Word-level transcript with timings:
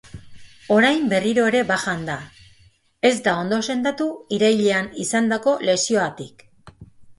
Orain 0.75 1.03
berriro 1.11 1.43
ere 1.49 1.61
bajan 1.71 2.01
da, 2.07 2.15
ez 3.11 3.13
da 3.29 3.35
ondo 3.43 3.61
sendatu 3.75 4.09
irailean 4.41 4.91
izandako 5.07 5.57
lesioatik. 5.71 6.45